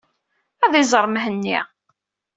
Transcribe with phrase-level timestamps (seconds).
[0.65, 1.59] Ad iẓer Mhenni.